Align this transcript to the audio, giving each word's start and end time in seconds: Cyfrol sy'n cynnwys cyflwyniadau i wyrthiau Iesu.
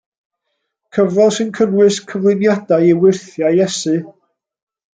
Cyfrol 0.97 1.29
sy'n 1.35 1.51
cynnwys 1.59 1.99
cyflwyniadau 2.13 2.89
i 2.93 2.97
wyrthiau 3.05 3.61
Iesu. 3.63 3.95